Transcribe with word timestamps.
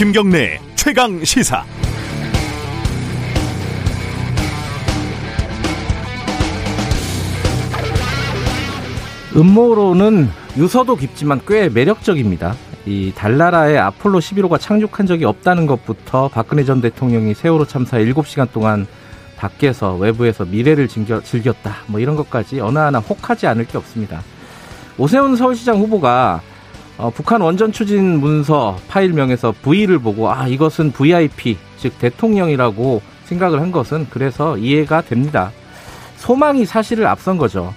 김경래 0.00 0.58
최강 0.76 1.22
시사. 1.22 1.62
음모론은 9.36 10.30
유서도 10.56 10.96
깊지만 10.96 11.42
꽤 11.46 11.68
매력적입니다. 11.68 12.54
이 12.86 13.12
달나라에 13.14 13.76
아폴로 13.76 14.20
11호가 14.20 14.58
착륙한 14.58 15.04
적이 15.04 15.26
없다는 15.26 15.66
것부터 15.66 16.28
박근혜 16.28 16.64
전 16.64 16.80
대통령이 16.80 17.34
세월호 17.34 17.66
참사 17.66 17.98
7시간 17.98 18.50
동안 18.50 18.86
밖에서 19.36 19.96
외부에서 19.96 20.46
미래를 20.46 20.88
즐겨, 20.88 21.20
즐겼다. 21.20 21.76
뭐 21.88 22.00
이런 22.00 22.16
것까지 22.16 22.60
어느 22.60 22.78
하나 22.78 23.00
혹하지 23.00 23.46
않을 23.48 23.66
게 23.66 23.76
없습니다. 23.76 24.22
오세훈 24.96 25.36
서울시장 25.36 25.76
후보가 25.76 26.40
어, 27.00 27.08
북한 27.08 27.40
원전 27.40 27.72
추진 27.72 28.20
문서 28.20 28.78
파일명에서 28.88 29.54
V를 29.62 29.98
보고 29.98 30.30
아 30.30 30.46
이것은 30.46 30.92
VIP 30.92 31.56
즉 31.78 31.98
대통령이라고 31.98 33.00
생각을 33.24 33.62
한 33.62 33.72
것은 33.72 34.06
그래서 34.10 34.58
이해가 34.58 35.00
됩니다. 35.00 35.50
소망이 36.18 36.66
사실을 36.66 37.06
앞선 37.06 37.38
거죠. 37.38 37.72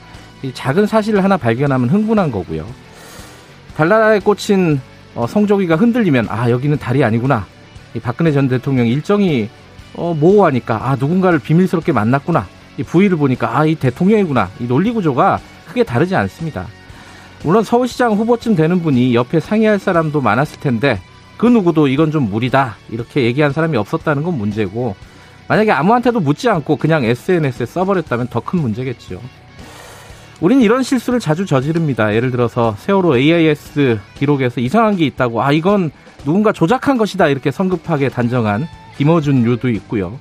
작은 0.54 0.88
사실을 0.88 1.23
하나 1.23 1.38
발견하면 1.38 1.88
흥분한 1.90 2.32
거고요. 2.32 2.66
달나라에 3.77 4.20
꽂힌 4.20 4.82
어, 5.16 5.26
성조기가 5.26 5.77
흔들리면 5.77 6.27
아 6.30 6.49
여기는 6.49 6.77
달이 6.77 7.02
아니구나. 7.02 7.46
이 7.94 7.99
박근혜 7.99 8.34
전 8.34 8.49
대통령 8.49 8.88
일정이 8.88 9.48
어, 9.96 10.13
모호하니까 10.20 10.90
아 10.90 10.98
누군가를 10.99 11.40
비밀스럽게 11.40 11.94
만났구나. 11.94 12.46
이 12.77 12.84
부위를 12.84 13.16
보니까 13.16 13.58
아 13.58 13.66
이 13.66 13.76
대통령이구나. 13.76 14.49
이 14.60 14.66
논리 14.66 14.91
구조가 14.91 15.40
크게 15.68 15.85
다르지 15.85 16.13
않습니다. 16.13 16.66
물론 17.44 17.63
서울시장 17.63 18.13
후보쯤 18.13 18.55
되는 18.55 18.82
분이 18.82 19.16
옆에 19.16 19.40
상의할 19.40 19.80
사람도 19.80 20.22
많았을 20.22 20.60
텐데 20.60 20.99
그 21.38 21.46
누구도 21.46 21.88
이건 21.88 22.12
좀 22.12 22.30
무리다 22.30 22.77
이렇게 22.90 23.24
얘기한 23.24 23.52
사람이 23.52 23.77
없었다는 23.77 24.24
건 24.24 24.38
문제고 24.38 24.96
만약에 25.48 25.72
아무한테도 25.72 26.22
묻지 26.22 26.50
않고 26.50 26.77
그냥 26.77 27.04
SNS에 27.04 27.66
써버렸다면 27.66 28.27
더 28.27 28.40
큰 28.40 28.62
문제겠죠. 28.62 29.22
우린 30.40 30.62
이런 30.62 30.84
실수를 30.84 31.20
자주 31.20 31.46
저지릅니다. 31.46 32.13
예를 32.16 32.32
들어서 32.32 32.76
세월호 32.80 33.18
AIS 33.18 34.00
기록에서 34.16 34.62
이상한 34.62 34.96
게 34.96 35.05
있다고 35.05 35.41
아 35.41 35.52
이건 35.52 35.91
누군가 36.26 36.52
조작한 36.52 36.98
것이다 36.98 37.28
이렇게 37.28 37.52
성급하게 37.52 38.10
단정한 38.10 38.68
김어준 38.98 39.44
류도 39.44 39.70
있고요. 39.70 40.18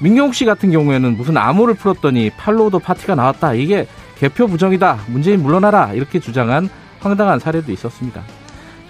민경욱 0.00 0.34
씨 0.34 0.44
같은 0.44 0.70
경우에는 0.70 1.16
무슨 1.16 1.36
암호를 1.36 1.74
풀었더니 1.74 2.30
팔로우더 2.36 2.78
파티가 2.78 3.14
나왔다. 3.14 3.54
이게 3.54 3.86
개표 4.18 4.46
부정이다. 4.46 4.98
문재인 5.08 5.42
물러나라. 5.42 5.92
이렇게 5.92 6.18
주장한 6.18 6.68
황당한 7.00 7.38
사례도 7.38 7.70
있었습니다. 7.72 8.22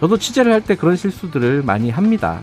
저도 0.00 0.16
취재를 0.16 0.52
할 0.52 0.60
때 0.62 0.74
그런 0.74 0.96
실수들을 0.96 1.62
많이 1.62 1.90
합니다. 1.90 2.40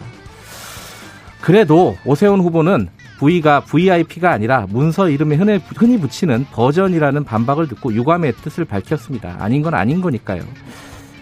그래도 1.42 1.95
오세훈 2.05 2.42
후보는 2.42 2.89
V가 3.19 3.61
VIP가 3.61 4.31
아니라 4.31 4.66
문서 4.69 5.09
이름에 5.09 5.36
흔히, 5.36 5.61
흔히 5.75 5.97
붙이는 6.00 6.45
버전이라는 6.52 7.23
반박을 7.23 7.67
듣고 7.69 7.94
유감의 7.94 8.33
뜻을 8.44 8.66
밝혔습니다. 8.66 9.38
아닌 9.39 9.61
건 9.61 9.73
아닌 9.73 10.02
거니까요. 10.02 10.42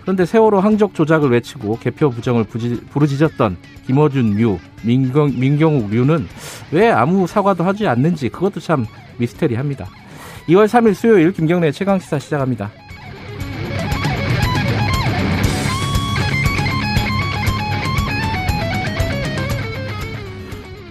그런데 0.01 0.25
세월호 0.25 0.59
항적 0.59 0.95
조작을 0.95 1.29
외치고 1.29 1.77
개표 1.79 2.09
부정을 2.09 2.45
부지, 2.45 2.81
부르짖었던 2.89 3.57
김어준 3.85 4.31
류, 4.35 4.57
민경, 4.83 5.33
민경욱 5.37 5.91
류는 5.91 6.27
왜 6.71 6.89
아무 6.89 7.27
사과도 7.27 7.63
하지 7.63 7.87
않는지 7.87 8.29
그것도 8.29 8.59
참 8.59 8.85
미스테리합니다. 9.17 9.87
2월 10.47 10.65
3일 10.67 10.93
수요일 10.93 11.31
김경래 11.31 11.71
최강 11.71 11.99
시사 11.99 12.19
시작합니다. 12.19 12.71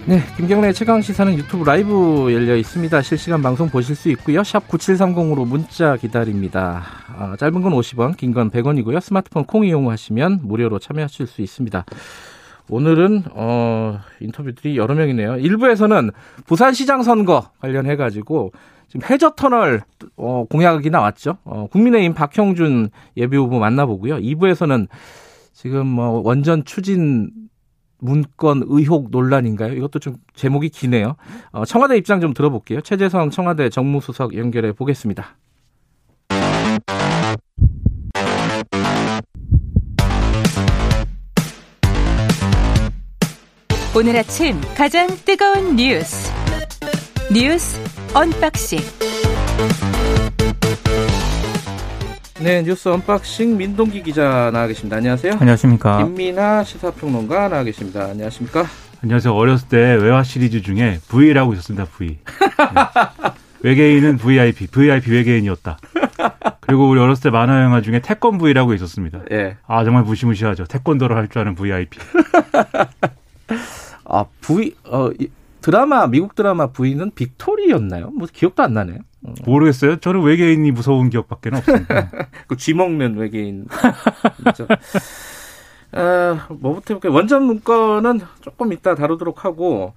네, 0.05 0.19
김경래 0.35 0.73
최강 0.73 1.01
시사는 1.01 1.33
유튜브 1.37 1.63
라이브 1.63 2.27
열려 2.33 2.57
있습니다. 2.57 3.01
실시간 3.01 3.41
방송 3.41 3.69
보실 3.69 3.95
수 3.95 4.09
있고요. 4.09 4.43
샵 4.43 4.67
9730으로 4.67 5.47
문자 5.47 5.95
기다립니다. 5.95 6.83
아, 7.17 7.37
짧은 7.39 7.61
건 7.61 7.71
50원, 7.71 8.17
긴 8.17 8.33
건 8.33 8.49
100원이고요. 8.51 8.99
스마트폰 8.99 9.45
콩 9.45 9.65
이용하시면 9.65 10.39
무료로 10.43 10.79
참여하실 10.79 11.27
수 11.27 11.41
있습니다. 11.41 11.85
오늘은 12.69 13.23
어, 13.31 13.99
인터뷰들이 14.19 14.75
여러 14.77 14.93
명이네요. 14.93 15.35
1부에서는 15.35 16.11
부산시장 16.47 17.03
선거 17.03 17.49
관련해 17.61 17.95
가지고 17.95 18.51
지금 18.93 19.07
해저 19.09 19.31
터널 19.31 19.81
어, 20.17 20.45
공약이 20.47 20.91
나왔죠. 20.91 21.39
어, 21.45 21.65
국민의힘 21.71 22.13
박형준 22.13 22.91
예비 23.17 23.37
후보 23.37 23.57
만나보고요. 23.57 24.17
2부에서는 24.17 24.87
지금 25.51 25.87
뭐 25.87 26.21
원전 26.23 26.63
추진 26.63 27.31
문건 27.97 28.65
의혹 28.67 29.09
논란인가요? 29.09 29.73
이것도 29.73 29.97
좀 29.97 30.17
제목이 30.35 30.69
기네요. 30.69 31.15
어, 31.51 31.65
청와대 31.65 31.97
입장 31.97 32.21
좀 32.21 32.35
들어볼게요. 32.35 32.81
최재성 32.81 33.31
청와대 33.31 33.69
정무수석 33.69 34.37
연결해 34.37 34.73
보겠습니다. 34.73 35.37
오늘 43.95 44.17
아침 44.17 44.61
가장 44.75 45.07
뜨거운 45.25 45.77
뉴스 45.77 46.31
뉴스 47.31 47.79
언박싱 48.13 48.79
네, 52.41 52.61
뉴스 52.61 52.89
unboxing 52.89 53.57
민동기 53.57 54.03
기자 54.03 54.51
나와 54.51 54.67
계십니다. 54.67 54.97
안녕하세요. 54.97 55.33
안녕하십니까. 55.39 56.03
김민아 56.05 56.63
시사평론가 56.63 57.47
나와 57.49 57.63
계십니다. 57.63 58.03
안녕하십니까. 58.05 58.65
안녕하세요. 59.01 59.33
어렸을 59.33 59.67
때 59.69 59.77
외화 59.77 60.23
시리즈 60.23 60.61
중에 60.61 60.99
V라고 61.07 61.53
있었습니다. 61.53 61.85
V. 61.85 62.07
네. 62.09 62.17
외계인은 63.61 64.17
VIP, 64.17 64.67
VIP 64.67 65.11
외계인이었다. 65.11 65.77
그리고 66.59 66.89
우리 66.89 66.99
어렸을 66.99 67.23
때 67.23 67.29
만화 67.29 67.63
영화 67.63 67.81
중에 67.81 68.01
태권 68.01 68.37
V라고 68.37 68.73
있었습니다. 68.73 69.19
예. 69.31 69.55
아 69.67 69.83
정말 69.85 70.03
무시무시하죠. 70.03 70.65
태권도를 70.65 71.15
할 71.15 71.29
줄 71.29 71.39
아는 71.41 71.55
VIP. 71.55 71.97
아 74.05 74.25
V 74.41 74.75
어 74.85 75.09
드라마 75.63 76.07
미국 76.07 76.35
드라마 76.35 76.67
V는 76.67 77.11
빅토리였나요? 77.15 78.11
뭐 78.11 78.27
기억도 78.31 78.63
안 78.63 78.73
나네요. 78.73 78.99
모르겠어요. 79.45 79.95
저는 79.95 80.21
외계인이 80.21 80.69
무서운 80.71 81.09
기억밖에 81.09 81.49
없습니다. 81.53 82.11
그쥐 82.47 82.73
먹는 82.73 83.15
외계인. 83.15 83.65
아, 85.93 86.47
뭐부터 86.49 86.95
해볼까요? 86.95 87.13
원전 87.13 87.43
문건은 87.43 88.19
조금 88.41 88.73
이따 88.73 88.93
다루도록 88.93 89.45
하고, 89.45 89.93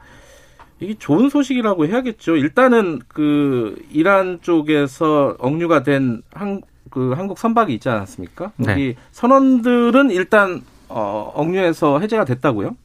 이게 0.78 0.94
좋은 0.94 1.28
소식이라고 1.28 1.86
해야겠죠. 1.86 2.36
일단은 2.36 3.00
그 3.08 3.82
이란 3.90 4.38
쪽에서 4.42 5.36
억류가 5.40 5.82
된 5.82 6.22
한, 6.32 6.62
그 6.90 7.12
한국 7.12 7.38
선박이 7.38 7.74
있지 7.74 7.88
않았습니까? 7.88 8.52
네. 8.56 8.72
여기 8.72 8.96
선원들은 9.10 10.10
일단 10.10 10.62
어, 10.88 11.32
억류에서 11.34 11.98
해제가 11.98 12.24
됐다고요? 12.24 12.76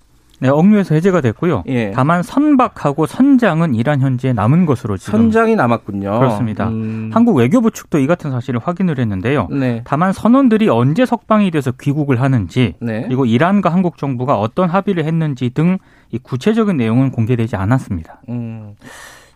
네, 0.41 0.49
억류에서 0.49 0.95
해제가 0.95 1.21
됐고요. 1.21 1.63
예. 1.67 1.91
다만 1.91 2.23
선박하고 2.23 3.05
선장은 3.05 3.75
이란 3.75 4.01
현지에 4.01 4.33
남은 4.33 4.65
것으로 4.65 4.97
지금 4.97 5.19
선장이 5.19 5.55
남았군요. 5.55 6.17
그렇습니다. 6.17 6.69
음. 6.69 7.11
한국 7.13 7.35
외교부 7.35 7.69
측도 7.69 7.99
이 7.99 8.07
같은 8.07 8.31
사실을 8.31 8.59
확인을 8.59 8.97
했는데요. 8.97 9.47
네. 9.51 9.81
다만 9.85 10.13
선원들이 10.13 10.67
언제 10.67 11.05
석방이 11.05 11.51
돼서 11.51 11.71
귀국을 11.71 12.21
하는지 12.21 12.73
네. 12.81 13.03
그리고 13.03 13.27
이란과 13.27 13.71
한국 13.71 13.99
정부가 13.99 14.39
어떤 14.39 14.67
합의를 14.67 15.05
했는지 15.05 15.51
등이 15.51 15.77
구체적인 16.23 16.75
내용은 16.75 17.11
공개되지 17.11 17.55
않았습니다. 17.55 18.21
음. 18.29 18.73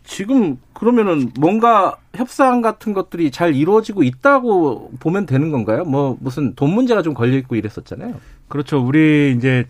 지금 0.06 0.58
그러면은 0.74 1.32
뭔가 1.40 1.98
협상 2.14 2.62
같은 2.62 2.94
것들이 2.94 3.32
잘 3.32 3.56
이루어지고 3.56 4.04
있다고 4.04 4.92
보면 5.00 5.26
되는 5.26 5.52
건가요? 5.52 5.84
뭐 5.84 6.18
무슨 6.20 6.54
돈 6.56 6.72
문제가 6.72 7.02
좀 7.02 7.14
걸려 7.14 7.36
있고 7.38 7.56
이랬었잖아요. 7.56 8.16
그렇죠. 8.48 8.78
우리 8.80 9.34
이제 9.36 9.66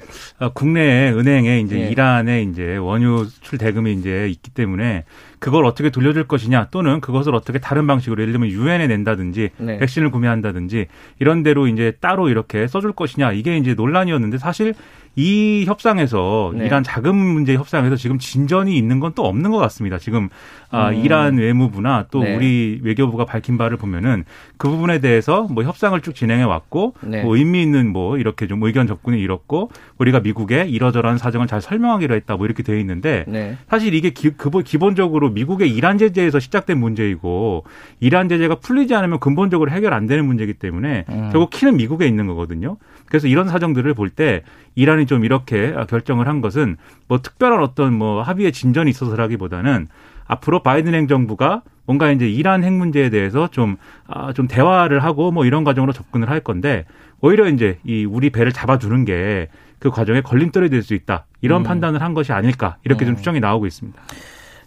국내 0.54 1.10
은행에 1.10 1.62
이제 1.62 1.76
네. 1.76 1.90
이란에 1.90 2.44
이제 2.44 2.76
원유 2.76 3.26
수출 3.26 3.58
대금이 3.58 3.94
이제 3.94 4.28
있기 4.30 4.52
때문에 4.52 5.06
그걸 5.40 5.64
어떻게 5.66 5.90
돌려줄 5.90 6.28
것이냐 6.28 6.68
또는 6.72 7.00
그것을 7.00 7.34
어떻게 7.36 7.60
다른 7.60 7.88
방식으로 7.88 8.22
예를 8.22 8.34
들면 8.34 8.50
유엔에 8.50 8.88
낸다든지 8.88 9.50
네. 9.58 9.78
백신을 9.78 10.12
구매한다든지 10.12 10.88
이런 11.20 11.44
대로 11.44 11.68
이제 11.68 11.94
따로 12.02 12.28
이렇게 12.28 12.68
써줄 12.68 12.92
것이냐 12.92 13.31
이게 13.31 13.58
이제 13.58 13.76
논란이었는데 13.76 14.40
사실 14.40 14.74
이 15.16 15.64
협상에서 15.66 16.52
네. 16.56 16.66
이란 16.66 16.84
자금 16.84 17.16
문제 17.16 17.56
협상에서 17.56 17.96
지금 17.96 18.20
진전이 18.20 18.78
있는 18.78 19.00
건 19.00 19.16
또 19.16 19.26
없는 19.26 19.50
것 19.50 19.58
같습니다. 19.58 19.98
지금 19.98 20.30
아, 20.70 20.90
음. 20.90 20.96
이란 20.96 21.38
외무부나 21.38 22.06
또 22.12 22.22
네. 22.22 22.36
우리 22.36 22.80
외교부가 22.84 23.26
밝힌 23.26 23.58
바를 23.58 23.78
보면은 23.78 24.26
그 24.58 24.70
부분에 24.70 25.00
대해서 25.00 25.48
뭐 25.50 25.64
협상을 25.64 26.00
쭉 26.02 26.14
진행해 26.14 26.44
왔고 26.44 26.94
네. 27.02 27.24
뭐 27.24 27.38
의미 27.38 27.62
있는 27.64 27.92
뭐 27.92 28.18
이렇게 28.18 28.46
좀 28.48 28.62
의견 28.64 28.88
접근이 28.88 29.20
이렇고 29.20 29.72
우리가 29.98 30.20
미국에 30.20 30.66
이러저러한 30.66 31.18
사정을 31.18 31.48
잘 31.48 31.62
설명하기로 31.62 32.14
했다 32.16 32.36
뭐 32.36 32.46
이렇게 32.46 32.62
되어 32.62 32.78
있는데 32.80 33.24
네. 33.28 33.58
사실 33.70 33.94
이게 33.94 34.10
기, 34.10 34.32
기본적으로 34.66 35.30
미국의 35.30 35.72
이란 35.72 35.98
제재에서 35.98 36.40
시작된 36.40 36.78
문제이고 36.78 37.64
이란 38.02 38.28
제재가 38.28 38.56
풀리지 38.56 38.94
않으면 38.96 39.20
근본적으로 39.20 39.72
해결 39.72 39.94
안 39.94 40.08
되는 40.08 40.26
문제이기 40.26 40.56
때문에 40.56 41.06
음. 41.10 41.30
결국 41.32 41.52
키는 41.52 41.78
미국에 41.78 42.06
있는 42.06 42.28
거거든요. 42.28 42.78
그래서 43.07 43.28
이런 43.28 43.48
사정들을 43.48 43.94
볼 43.94 44.10
때 44.10 44.44
이란이 44.75 45.06
좀 45.06 45.25
이렇게 45.25 45.74
결정을 45.90 46.28
한 46.28 46.42
것은 46.42 46.78
뭐 47.07 47.22
특별한 47.22 47.62
어떤 47.62 47.94
뭐 47.94 48.22
합의의 48.22 48.52
진전이 48.52 48.90
있어서라기보다는 48.90 49.88
앞으로 50.28 50.63
바이든 50.63 50.94
행정부가 50.94 51.62
뭔가 51.86 52.12
이제 52.12 52.28
이란 52.28 52.63
핵 52.63 52.74
문제에 52.74 53.10
대해서 53.10 53.48
좀, 53.48 53.78
아, 54.07 54.34
좀 54.34 54.48
대화를 54.48 55.04
하고 55.04 55.31
뭐 55.31 55.46
이런 55.46 55.63
과정으로 55.63 55.94
접근을 55.94 56.30
할 56.30 56.40
건데 56.40 56.86
오히려 57.22 57.48
이제 57.48 57.78
이 57.84 58.06
우리 58.06 58.30
배를 58.30 58.52
잡아주는 58.52 59.06
게 59.06 59.50
그 59.80 59.92
과정에 59.92 60.22
걸림돌이 60.22 60.69
될 60.69 60.81
수 60.81 60.94
있다. 60.96 61.25
이런 61.42 61.62
음. 61.62 61.63
판단을 61.63 62.02
한 62.02 62.13
것이 62.13 62.31
아닐까. 62.31 62.78
이렇게 62.84 63.06
좀 63.06 63.13
음. 63.13 63.18
추정이 63.18 63.40
나오고 63.40 63.68
있습니다. 63.68 64.02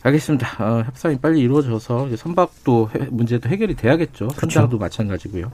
알겠습니다. 0.03 0.65
어, 0.65 0.83
협상이 0.85 1.19
빨리 1.19 1.41
이루어져서 1.41 2.15
선박도 2.17 2.91
해, 2.95 3.07
문제도 3.11 3.49
해결이 3.49 3.75
돼야겠죠. 3.75 4.29
선장도 4.31 4.79
그렇죠. 4.79 4.79
마찬가지고요. 4.79 5.51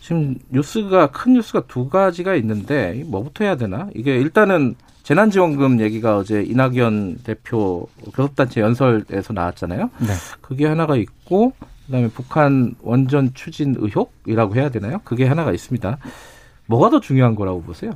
지금 0.00 0.36
뉴스가 0.50 1.10
큰 1.10 1.34
뉴스가 1.34 1.62
두 1.66 1.88
가지가 1.88 2.34
있는데 2.36 3.02
뭐부터 3.06 3.44
해야 3.44 3.56
되나? 3.56 3.88
이게 3.94 4.16
일단은 4.16 4.74
재난지원금 5.02 5.80
얘기가 5.80 6.18
어제 6.18 6.42
이낙연 6.42 7.20
대표 7.24 7.88
교섭단체 8.14 8.60
연설에서 8.60 9.32
나왔잖아요. 9.32 9.90
네. 10.00 10.08
그게 10.40 10.66
하나가 10.66 10.96
있고 10.96 11.52
그다음에 11.86 12.08
북한 12.08 12.74
원전 12.82 13.32
추진 13.32 13.74
의혹이라고 13.78 14.56
해야 14.56 14.68
되나요? 14.68 15.00
그게 15.04 15.26
하나가 15.26 15.52
있습니다. 15.52 15.98
뭐가 16.66 16.90
더 16.90 17.00
중요한 17.00 17.34
거라고 17.34 17.62
보세요? 17.62 17.92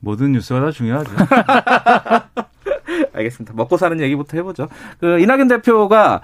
모든 0.00 0.32
뉴스가 0.32 0.60
다 0.60 0.70
중요하죠. 0.70 1.10
알겠습니다. 3.14 3.54
먹고 3.54 3.76
사는 3.76 3.98
얘기부터 4.00 4.36
해보죠. 4.36 4.68
그 5.00 5.18
이낙연 5.20 5.48
대표가 5.48 6.20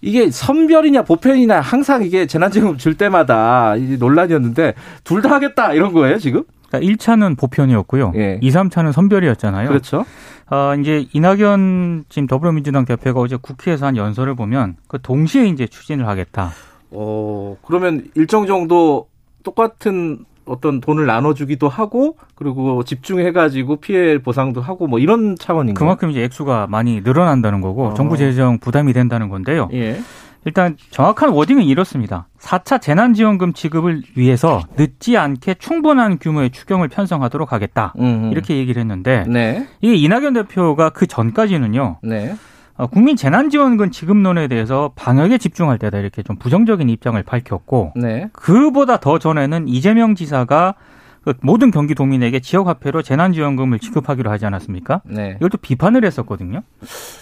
이게 0.00 0.30
선별이냐 0.30 1.02
보편이냐 1.02 1.60
항상 1.60 2.04
이게 2.04 2.26
재난지원금 2.26 2.78
줄 2.78 2.96
때마다 2.96 3.74
논란이었는데 3.98 4.74
둘 5.04 5.22
다 5.22 5.30
하겠다 5.32 5.72
이런 5.72 5.92
거예요 5.92 6.18
지금? 6.18 6.44
그러니까 6.68 6.92
1차는 6.92 7.38
보편이었고요. 7.38 8.12
예. 8.16 8.38
2, 8.42 8.50
3차는 8.50 8.92
선별이었잖아요. 8.92 9.68
그렇죠. 9.68 10.04
어, 10.50 10.74
이제 10.78 11.06
이낙연 11.12 12.04
지금 12.10 12.26
더불어민주당 12.26 12.84
대표가 12.84 13.20
어제 13.20 13.36
국회에서 13.40 13.86
한 13.86 13.96
연설을 13.96 14.34
보면 14.34 14.76
그 14.86 15.00
동시에 15.00 15.46
이제 15.46 15.66
추진을 15.66 16.06
하겠다. 16.06 16.50
어, 16.90 17.56
그러면 17.66 18.04
일정 18.14 18.46
정도 18.46 19.08
똑같은 19.42 20.24
어떤 20.48 20.80
돈을 20.80 21.06
나눠주기도 21.06 21.68
하고 21.68 22.16
그리고 22.34 22.82
집중해가지고 22.82 23.76
피해 23.76 24.18
보상도 24.18 24.60
하고 24.60 24.86
뭐 24.86 24.98
이런 24.98 25.36
차원인가요? 25.36 25.78
그만큼 25.78 26.10
이제 26.10 26.22
액수가 26.22 26.66
많이 26.68 27.00
늘어난다는 27.02 27.60
거고 27.60 27.88
어. 27.88 27.94
정부 27.94 28.16
재정 28.16 28.58
부담이 28.58 28.92
된다는 28.92 29.28
건데요. 29.28 29.68
예. 29.72 30.00
일단 30.44 30.76
정확한 30.90 31.30
워딩은 31.30 31.64
이렇습니다. 31.64 32.26
4차 32.38 32.80
재난지원금 32.80 33.52
지급을 33.52 34.02
위해서 34.14 34.62
늦지 34.76 35.16
않게 35.16 35.54
충분한 35.54 36.18
규모의 36.18 36.50
추경을 36.50 36.88
편성하도록 36.88 37.52
하겠다. 37.52 37.92
음흠. 37.98 38.32
이렇게 38.32 38.56
얘기를 38.56 38.80
했는데 38.80 39.24
네. 39.26 39.66
이게 39.80 39.94
이낙연 39.94 40.34
대표가 40.34 40.90
그 40.90 41.06
전까지는요. 41.06 41.98
네. 42.02 42.34
어, 42.78 42.86
국민 42.86 43.16
재난지원금 43.16 43.90
지급론에 43.90 44.46
대해서 44.46 44.92
방역에 44.94 45.36
집중할 45.36 45.78
때다 45.78 45.98
이렇게 45.98 46.22
좀 46.22 46.36
부정적인 46.36 46.88
입장을 46.88 47.20
밝혔고 47.20 47.94
네. 47.96 48.28
그보다 48.32 48.98
더 49.00 49.18
전에는 49.18 49.66
이재명 49.66 50.14
지사가 50.14 50.74
그 51.22 51.34
모든 51.42 51.72
경기도민에게 51.72 52.38
지역화폐로 52.38 53.02
재난지원금을 53.02 53.80
지급하기로 53.80 54.30
하지 54.30 54.46
않았습니까? 54.46 55.02
네. 55.04 55.36
또 55.40 55.58
비판을 55.58 56.04
했었거든요. 56.04 56.62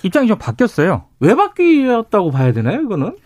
입장이 0.03 0.29
좀 0.29 0.37
바뀌었어요. 0.39 1.05
왜 1.21 1.35
바뀌었다고 1.35 2.31
봐야 2.31 2.53
되나요, 2.53 2.83
이거는? 2.83 3.17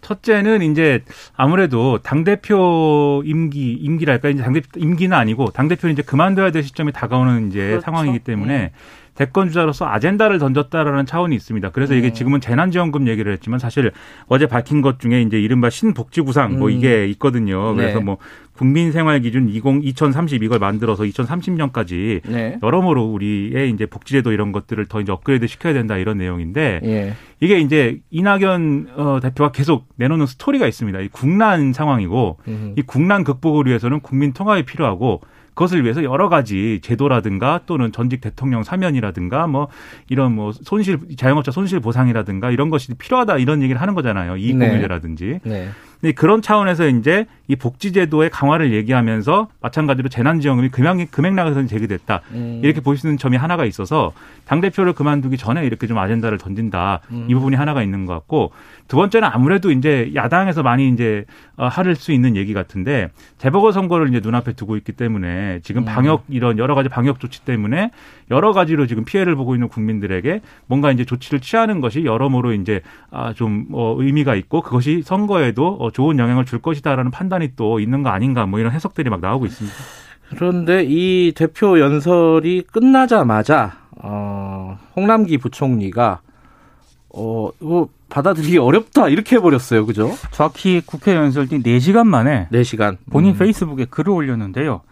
첫째는 0.00 0.62
이제 0.62 1.02
아무래도 1.36 1.98
당 1.98 2.24
대표 2.24 3.22
임기, 3.26 3.72
임기랄까, 3.72 4.30
이제 4.30 4.42
당 4.42 4.52
대표 4.54 4.66
임기는 4.76 5.16
아니고 5.16 5.50
당 5.50 5.68
대표는 5.68 5.92
이제 5.92 6.02
그만둬야 6.02 6.52
될 6.52 6.62
시점이 6.62 6.92
다가오는 6.92 7.48
이제 7.48 7.66
그렇죠. 7.66 7.80
상황이기 7.82 8.20
때문에 8.20 8.58
네. 8.58 8.72
대권 9.16 9.48
주자로서 9.48 9.86
아젠다를 9.86 10.38
던졌다라는 10.38 11.06
차원이 11.06 11.34
있습니다. 11.34 11.70
그래서 11.70 11.94
이게 11.94 12.08
네. 12.08 12.12
지금은 12.12 12.40
재난지원금 12.40 13.08
얘기를 13.08 13.32
했지만 13.32 13.58
사실 13.58 13.90
어제 14.28 14.46
밝힌 14.46 14.82
것 14.82 15.00
중에 15.00 15.22
이제 15.22 15.40
이른바 15.40 15.70
신복지구상 15.70 16.58
뭐 16.58 16.68
음. 16.68 16.72
이게 16.72 17.06
있거든요. 17.08 17.74
그래서 17.74 17.98
네. 17.98 18.04
뭐 18.04 18.18
국민 18.52 18.92
생활 18.92 19.20
기준 19.20 19.48
20, 19.48 19.84
2030 19.84 20.42
이걸 20.42 20.58
만들어서 20.58 21.02
2030년까지 21.04 22.22
네. 22.26 22.58
여러모로 22.62 23.04
우리의 23.04 23.70
이제 23.70 23.84
복지제도 23.86 24.32
이런 24.32 24.52
것들을 24.52 24.86
더 24.86 25.00
이제 25.00 25.12
업그레이드 25.12 25.46
시켜야 25.46 25.72
된다 25.74 25.96
이런 25.96 26.16
내용인데 26.18 26.80
예. 26.84 27.14
이게 27.40 27.58
이제 27.58 28.00
이낙연 28.10 28.88
어, 28.96 29.20
대표가 29.22 29.52
계속 29.52 29.86
내놓는 29.96 30.24
스토리가 30.24 30.66
있습니다. 30.66 31.00
이 31.00 31.08
국난 31.08 31.72
상황이고 31.72 32.38
음 32.48 32.74
이 32.76 32.82
국난 32.82 33.24
극복을 33.24 33.66
위해서는 33.66 34.00
국민 34.00 34.32
통합이 34.32 34.64
필요하고 34.64 35.22
그것을 35.56 35.82
위해서 35.84 36.04
여러 36.04 36.28
가지 36.28 36.80
제도라든가 36.82 37.62
또는 37.64 37.90
전직 37.90 38.20
대통령 38.20 38.62
사면이라든가 38.62 39.46
뭐 39.46 39.68
이런 40.08 40.34
뭐 40.34 40.52
손실 40.52 41.00
자영업자 41.16 41.50
손실 41.50 41.80
보상이라든가 41.80 42.50
이런 42.50 42.68
것이 42.68 42.92
필요하다 42.94 43.38
이런 43.38 43.62
얘기를 43.62 43.80
하는 43.80 43.94
거잖아요. 43.94 44.36
이익 44.36 44.58
공유제라든지. 44.58 45.40
네. 45.42 45.50
네. 45.50 45.68
그런 46.14 46.42
차원에서 46.42 46.88
이제 46.88 47.26
이 47.48 47.56
복지제도의 47.56 48.30
강화를 48.30 48.72
얘기하면서 48.72 49.48
마찬가지로 49.60 50.08
재난지원금이 50.08 50.70
금액 50.70 51.10
금액락에서 51.10 51.66
제기됐다 51.66 52.22
음. 52.32 52.60
이렇게 52.62 52.80
보시는 52.80 53.18
점이 53.18 53.36
하나가 53.36 53.64
있어서 53.64 54.12
당 54.44 54.60
대표를 54.60 54.92
그만두기 54.94 55.36
전에 55.36 55.64
이렇게 55.64 55.86
좀 55.86 55.98
아젠다를 55.98 56.38
던진다 56.38 57.00
음. 57.10 57.26
이 57.28 57.34
부분이 57.34 57.56
하나가 57.56 57.82
있는 57.82 58.04
것 58.06 58.14
같고 58.14 58.52
두 58.88 58.96
번째는 58.96 59.28
아무래도 59.30 59.70
이제 59.70 60.10
야당에서 60.14 60.62
많이 60.62 60.88
이제 60.88 61.24
어, 61.56 61.66
할수 61.66 62.12
있는 62.12 62.36
얘기 62.36 62.52
같은데 62.52 63.08
재보궐 63.38 63.72
선거를 63.72 64.08
이제 64.08 64.20
눈앞에 64.20 64.52
두고 64.52 64.76
있기 64.76 64.92
때문에 64.92 65.60
지금 65.62 65.82
음. 65.82 65.84
방역 65.84 66.24
이런 66.28 66.58
여러 66.58 66.74
가지 66.74 66.88
방역 66.88 67.20
조치 67.20 67.44
때문에 67.44 67.90
여러 68.30 68.52
가지로 68.52 68.86
지금 68.86 69.04
피해를 69.04 69.36
보고 69.36 69.54
있는 69.54 69.68
국민들에게 69.68 70.40
뭔가 70.66 70.90
이제 70.90 71.04
조치를 71.04 71.40
취하는 71.40 71.80
것이 71.80 72.04
여러모로 72.04 72.52
이제 72.54 72.80
아좀 73.10 73.68
어, 73.72 73.94
의미가 73.98 74.34
있고 74.34 74.62
그것이 74.62 75.02
선거에도 75.02 75.76
어, 75.86 75.90
좋은 75.90 76.18
영향을 76.18 76.44
줄 76.44 76.60
것이다라는 76.60 77.10
판단이 77.10 77.52
또 77.56 77.80
있는 77.80 78.02
거 78.02 78.10
아닌가 78.10 78.46
뭐 78.46 78.58
이런 78.58 78.72
해석들이 78.72 79.10
막 79.10 79.20
나오고 79.20 79.46
있습니다. 79.46 79.76
그런데 80.30 80.84
이 80.86 81.32
대표 81.36 81.78
연설이 81.78 82.62
끝나자마자 82.72 83.78
어, 83.92 84.78
홍남기 84.96 85.38
부총리가 85.38 86.20
어, 87.10 87.50
이거 87.60 87.88
받아들이기 88.08 88.58
어렵다 88.58 89.08
이렇게 89.08 89.36
해버렸어요. 89.36 89.86
그죠? 89.86 90.12
정확히 90.32 90.82
국회 90.84 91.14
연설 91.14 91.48
뒤 91.48 91.62
4시간 91.62 92.06
만에 92.06 92.48
4시간. 92.52 92.96
본인 93.10 93.34
음. 93.34 93.38
페이스북에 93.38 93.86
글을 93.86 94.12
올렸는데요. 94.12 94.82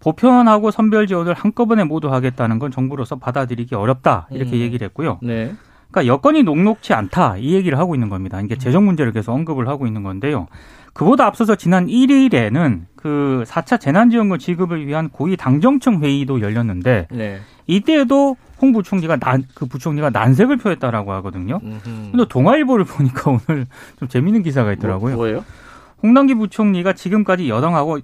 보편하고 0.00 0.70
선별 0.70 1.06
지원을 1.06 1.34
한꺼번에 1.34 1.84
모두 1.84 2.12
하겠다는 2.12 2.58
건 2.58 2.70
정부로서 2.70 3.16
받아들이기 3.16 3.74
어렵다 3.74 4.28
이렇게 4.30 4.52
음. 4.52 4.60
얘기를 4.60 4.84
했고요. 4.86 5.18
네. 5.22 5.54
그러니까 5.94 6.12
여건이 6.12 6.42
녹록치 6.42 6.92
않다 6.92 7.36
이 7.36 7.54
얘기를 7.54 7.78
하고 7.78 7.94
있는 7.94 8.08
겁니다. 8.08 8.40
이게 8.40 8.56
재정 8.56 8.84
문제를 8.84 9.12
계속 9.12 9.32
언급을 9.32 9.68
하고 9.68 9.86
있는 9.86 10.02
건데요. 10.02 10.48
그보다 10.92 11.26
앞서서 11.26 11.54
지난 11.54 11.86
1일에는 11.86 12.82
그 12.96 13.44
4차 13.46 13.80
재난지원금 13.80 14.38
지급을 14.38 14.86
위한 14.86 15.08
고위 15.08 15.36
당정청 15.36 16.02
회의도 16.02 16.40
열렸는데 16.40 17.06
네. 17.12 17.38
이때에도 17.66 18.36
홍 18.60 18.72
부총리가 18.72 19.16
난, 19.16 19.44
그 19.54 19.66
부총리가 19.66 20.10
난색을 20.10 20.56
표했다라고 20.56 21.12
하거든요. 21.14 21.60
근데 21.60 22.24
동아일보를 22.28 22.84
보니까 22.84 23.30
오늘 23.48 23.66
좀 23.98 24.08
재밌는 24.08 24.42
기사가 24.42 24.72
있더라고요. 24.72 25.16
뭐, 25.16 25.28
예요 25.28 25.44
홍남기 26.02 26.34
부총리가 26.34 26.92
지금까지 26.94 27.48
여당하고 27.48 27.98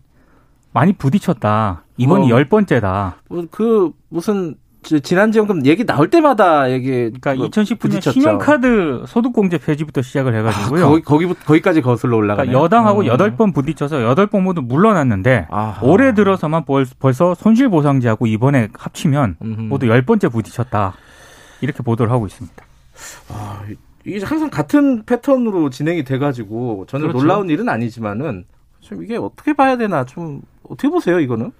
많이 0.73 0.93
부딪혔다. 0.93 1.85
이번이 1.97 2.27
어, 2.27 2.37
열 2.37 2.49
번째다. 2.49 3.17
뭐그 3.29 3.93
무슨 4.09 4.55
지난지원금 4.83 5.67
얘기 5.67 5.85
나올 5.85 6.09
때마다 6.11 6.71
얘기 6.71 7.11
그러니까 7.21 7.35
2019년 7.35 7.79
부딪혔죠. 7.79 8.13
신용카드 8.13 9.05
소득공제 9.07 9.59
폐지부터 9.59 10.03
시작을 10.03 10.35
해가지고요. 10.37 10.85
아, 10.85 10.89
거기 10.89 11.03
거기부터 11.03 11.45
거기까지 11.45 11.83
거슬러 11.83 12.17
올라가. 12.17 12.43
그러니까 12.43 12.63
여당하고 12.63 13.01
음. 13.01 13.07
여덟 13.07 13.37
번 13.37 13.53
부딪혀서 13.53 14.03
여덟 14.03 14.27
번 14.27 14.43
모두 14.45 14.63
물러났는데 14.63 15.47
아하. 15.51 15.85
올해 15.85 16.15
들어서만 16.15 16.65
벌써 16.99 17.35
손실보상제하고 17.35 18.27
이번에 18.27 18.69
합치면 18.75 19.37
음흠. 19.43 19.61
모두 19.63 19.89
열 19.89 20.03
번째 20.03 20.29
부딪혔다. 20.29 20.95
이렇게 21.61 21.83
보도를 21.83 22.11
하고 22.11 22.27
있습니다. 22.27 22.65
아, 23.29 23.63
이게 24.05 24.25
항상 24.25 24.49
같은 24.51 25.05
패턴으로 25.05 25.71
진행이 25.71 26.05
돼가지고 26.05 26.87
전혀 26.89 27.03
그렇죠. 27.07 27.19
놀라운 27.19 27.51
일은 27.51 27.69
아니지만은 27.69 28.45
좀 28.81 29.05
이게 29.05 29.17
어떻게 29.17 29.53
봐야 29.53 29.77
되나 29.77 30.05
좀 30.05 30.41
어떻게 30.69 30.89
보세요 30.89 31.21
이거는? 31.21 31.53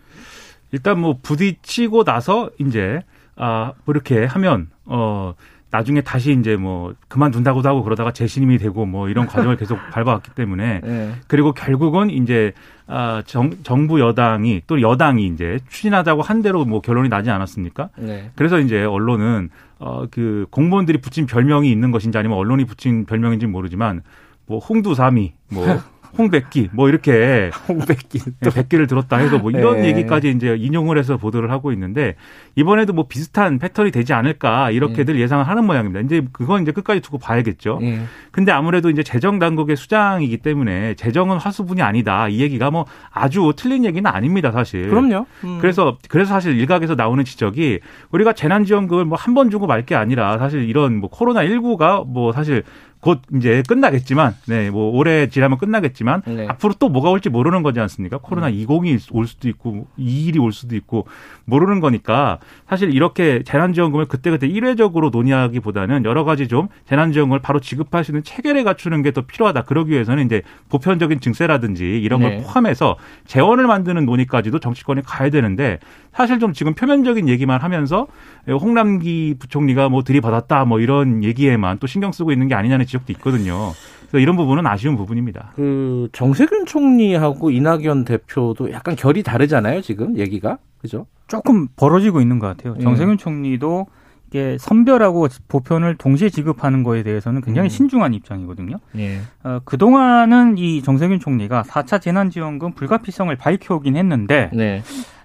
일단 0.73 0.99
뭐 1.01 1.19
부딪히고 1.23 2.05
나서 2.05 2.51
이제 2.59 3.01
아, 3.37 3.73
뭐 3.85 3.93
이렇게 3.95 4.25
하면 4.25 4.69
어 4.85 5.35
나중에 5.71 6.01
다시 6.01 6.33
이제 6.33 6.57
뭐 6.57 6.95
그만둔다고도 7.09 7.69
하고 7.69 7.85
그러다가 7.85 8.13
재신임이 8.13 8.59
되고 8.59 8.87
뭐 8.87 9.09
이런 9.09 9.27
과정을 9.27 9.57
계속 9.57 9.79
밟아왔기 9.93 10.33
때문에 10.35 10.81
네. 10.83 11.13
그리고 11.29 11.53
결국은 11.53 12.11
이제 12.11 12.53
아 12.89 13.23
정, 13.25 13.53
정부 13.63 14.01
여당이 14.01 14.63
또 14.67 14.81
여당이 14.81 15.27
이제 15.27 15.61
추진하자고 15.69 16.23
한 16.23 16.43
대로 16.43 16.65
뭐 16.65 16.81
결론이 16.81 17.09
나지 17.09 17.31
않았습니까? 17.31 17.91
네. 17.99 18.33
그래서 18.35 18.59
이제 18.59 18.85
언론은 18.85 19.51
어 19.79 20.07
그 20.11 20.47
공무원들이 20.51 21.01
붙인 21.01 21.27
별명이 21.27 21.71
있는 21.71 21.91
것인지 21.91 22.19
아니면 22.19 22.37
언론이 22.37 22.65
붙인 22.67 23.07
별명인지 23.07 23.47
모르지만 23.47 24.03
뭐 24.47 24.59
홍두삼이 24.59 25.33
뭐 25.53 25.65
홍백기 26.19 26.71
뭐 26.73 26.89
이렇게 26.89 27.51
홍백기 27.69 28.21
또 28.43 28.51
백기를 28.51 28.87
들었다 28.87 29.17
해도 29.19 29.39
뭐 29.39 29.51
이런 29.51 29.83
네. 29.83 29.89
얘기까지 29.89 30.31
이제 30.31 30.57
인용을 30.59 30.99
해서 30.99 31.17
보도를 31.17 31.51
하고 31.51 31.73
있는데 31.73 32.17
이번에도 32.57 32.93
뭐 32.93 33.07
비슷한 33.09 33.59
패턴이 33.59 33.91
되지 33.91 34.13
않을까 34.13 34.71
이렇게들 34.71 35.15
네. 35.15 35.21
예상을 35.21 35.47
하는 35.47 35.65
모양입니다. 35.65 36.01
이제 36.01 36.23
그건 36.33 36.63
이제 36.63 36.73
끝까지 36.73 37.01
두고 37.01 37.19
봐야겠죠. 37.19 37.79
네. 37.81 38.01
근데 38.31 38.53
아무래도 38.53 38.91
이제 38.91 39.03
재정 39.03 39.39
당국의 39.39 39.77
수장이기 39.77 40.39
때문에 40.39 40.95
재정은 40.95 41.37
화수분이 41.39 41.83
아니다 41.83 42.29
이 42.29 42.41
얘기가 42.41 42.71
뭐 42.71 42.87
아주 43.11 43.53
틀린 43.57 43.85
얘기는 43.85 44.09
아닙니다 44.11 44.51
사실. 44.53 44.89
그럼요. 44.89 45.27
음. 45.45 45.59
그래서 45.61 45.97
그래서 46.09 46.35
사실 46.35 46.59
일각에서 46.59 46.95
나오는 46.95 47.25
지적이 47.25 47.81
우리가 48.11 48.33
재난지원금을 48.33 49.05
뭐 49.05 49.17
한 49.17 49.35
번 49.35 49.51
주고 49.51 49.67
말 49.67 49.81
게 49.87 49.95
아니라 49.95 50.37
사실 50.39 50.69
이런 50.69 50.97
뭐 51.01 51.09
코로나 51.09 51.43
19가 51.45 52.07
뭐 52.07 52.33
사실 52.33 52.65
곧 53.01 53.21
이제 53.37 53.63
끝나겠지만, 53.69 54.35
네, 54.47 54.71
뭐 54.71 54.91
올해 54.97 55.29
지나면 55.29 55.59
끝나겠지만 55.59 56.23
네. 56.27 56.47
앞으로 56.49 56.75
또 56.79 56.89
뭐가 56.89 57.11
올지 57.11 57.29
모르는 57.29 57.63
거지 57.63 57.81
않습니까? 57.81 58.19
코로나 58.19 58.49
음. 58.49 58.53
20이 58.55 59.09
올 59.13 59.27
수도 59.27 59.49
있고 59.49 59.87
21이 59.99 60.43
올 60.43 60.53
수도 60.53 60.77
있고 60.77 61.07
모르는 61.45 61.81
거니까 61.81 62.39
사실 62.69 62.95
이렇게 62.95 63.43
재난지원금을 63.43 64.07
그때그때 64.07 64.47
일회적으로 64.47 65.11
논의하기보다는 65.11 66.05
여러 66.05 66.25
가지 66.25 66.49
좀 66.49 66.69
재난지원금을 66.89 67.41
바로 67.41 67.61
지급할 67.61 68.05
수 68.05 68.13
있는 68.13 68.23
체계를 68.25 68.65
갖추는 68.65 69.03
게 69.03 69.11
더 69.11 69.23
필요하다. 69.23 69.63
그러기 69.63 69.91
위해서는 69.91 70.27
이제 70.27 70.43
보편적인 70.69 71.21
증세라든지 71.21 72.01
이런 72.01 72.21
걸 72.21 72.31
네. 72.31 72.43
포함해서 72.43 72.97
재원을 73.27 73.67
만드는 73.67 74.07
논의까지도 74.07 74.61
정치권이 74.61 75.03
가야 75.03 75.31
되는데 75.31 75.79
사실 76.13 76.39
좀 76.39 76.53
지금 76.53 76.75
표면적인 76.75 77.29
얘기만 77.29 77.61
하면서 77.61 78.07
홍남기 78.49 79.35
부총리가 79.39 79.89
뭐 79.89 80.03
들이받았다 80.03 80.65
뭐 80.65 80.81
이런 80.81 81.23
얘기에만 81.25 81.79
또 81.79 81.87
신경 81.87 82.13
쓰고 82.13 82.33
있는 82.33 82.49
게 82.49 82.55
아니냐는 82.55 82.87
지적도 82.91 83.13
있거든요. 83.15 83.73
그래서 84.01 84.19
이런 84.19 84.37
부분은 84.37 84.67
아쉬운 84.67 84.97
부분입니다. 84.97 85.53
그 85.55 86.09
정세균 86.13 86.67
총리하고 86.67 87.51
이낙연 87.51 88.05
대표도 88.05 88.73
약간 88.73 88.97
결이 88.97 89.23
다르잖아요, 89.23 89.81
지금 89.83 90.19
얘기가. 90.19 90.59
그죠? 90.79 91.07
조금 91.29 91.69
벌어지고 91.77 92.21
있는 92.21 92.39
것 92.41 92.49
같아요. 92.49 92.75
예. 92.79 92.83
정세균 92.83 93.17
총리도 93.19 93.87
이게 94.29 94.57
선별하고 94.59 95.29
보편을 95.49 95.97
동시에 95.97 96.29
지급하는 96.29 96.83
거에 96.83 97.03
대해서는 97.03 97.41
굉장히 97.41 97.67
음. 97.67 97.71
신중한 97.71 98.15
입장이거든요. 98.15 98.77
예. 98.99 99.21
어, 99.45 99.61
그동안은 99.65 100.59
이 100.59 100.83
정세균 100.83 101.21
총리가 101.21 101.63
4차 101.63 102.01
재난지원금 102.01 102.73
불가피성을 102.73 103.35
밝혀오긴 103.37 103.97
했는데 103.97 104.51
네. 104.53 104.83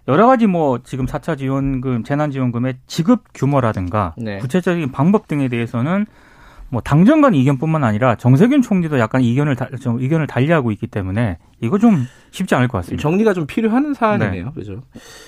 여러 0.07 0.27
가지 0.27 0.45
뭐 0.45 0.79
지금 0.83 1.05
4차 1.05 1.37
지원금, 1.37 2.03
재난지원금의 2.03 2.75
지급 2.85 3.23
규모라든가 3.33 4.13
네. 4.17 4.37
구체적인 4.37 4.91
방법 4.91 5.27
등에 5.27 5.47
대해서는 5.47 6.05
뭐 6.69 6.81
당정 6.81 7.21
간 7.21 7.33
이견뿐만 7.35 7.83
아니라 7.83 8.15
정세균 8.15 8.61
총리도 8.61 8.99
약간 8.99 9.21
이견을 9.21 9.55
다, 9.55 9.69
좀 9.81 9.99
의견을 9.99 10.27
달리하고 10.27 10.71
있기 10.71 10.87
때문에 10.87 11.37
이거 11.61 11.77
좀 11.77 12.05
쉽지 12.31 12.55
않을 12.55 12.67
것 12.67 12.79
같습니다. 12.79 13.01
정리가 13.01 13.33
좀 13.33 13.45
필요한 13.45 13.93
사안이네요. 13.93 14.45
네. 14.45 14.51
그죠? 14.53 14.81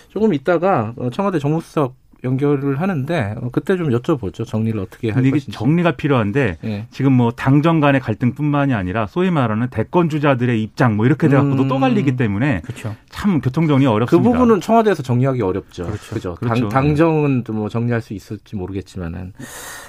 조금 0.09 0.33
있다가 0.33 0.93
청와대 1.13 1.39
정무수석 1.39 1.95
연결을 2.27 2.79
하는데 2.81 3.35
어, 3.41 3.49
그때 3.51 3.77
좀 3.77 3.89
여쭤보죠. 3.89 4.45
정리를 4.45 4.79
어떻게 4.79 5.09
할 5.09 5.23
것인지. 5.23 5.51
정리가 5.51 5.91
필요한데 5.91 6.57
네. 6.61 6.87
지금 6.91 7.13
뭐 7.13 7.31
당정 7.31 7.79
간의 7.79 8.01
갈등뿐만이 8.01 8.73
아니라 8.73 9.07
소위 9.07 9.31
말하는 9.31 9.69
대권 9.69 10.09
주자들의 10.09 10.61
입장 10.61 10.95
뭐 10.95 11.05
이렇게 11.05 11.27
돼갖고도 11.27 11.63
음. 11.63 11.67
또 11.67 11.79
갈리기 11.79 12.15
때문에 12.15 12.61
그렇죠. 12.61 12.95
참 13.09 13.41
교통 13.41 13.67
정리 13.67 13.85
어렵습니다. 13.85 14.29
그 14.29 14.33
부분은 14.33 14.61
청와대에서 14.61 15.03
정리하기 15.03 15.41
어렵죠. 15.41 15.85
그렇죠. 15.85 16.13
그죠? 16.13 16.35
그렇죠. 16.35 16.69
당, 16.69 16.95
정은 16.95 17.43
뭐 17.49 17.69
정리할 17.69 18.01
수 18.01 18.13
있을지 18.13 18.55
모르겠지만은 18.55 19.33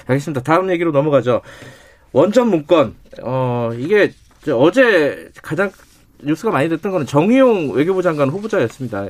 알겠습니다. 0.07 0.41
다음 0.41 0.69
얘기로 0.71 0.91
넘어가죠. 0.91 1.41
원전 2.11 2.49
문건 2.49 2.95
어 3.23 3.71
이게 3.77 4.11
어제 4.51 5.29
가장 5.41 5.71
뉴스가 6.23 6.51
많이 6.51 6.69
됐던 6.69 6.91
거는 6.91 7.05
정의용 7.05 7.71
외교부 7.71 8.01
장관 8.01 8.29
후보자였습니다. 8.29 9.07